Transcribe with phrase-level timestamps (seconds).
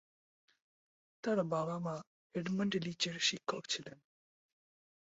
[1.23, 1.95] তার বাবা-মা
[2.35, 3.97] এডমান্ড লিচের শিক্ষক ছিলেন।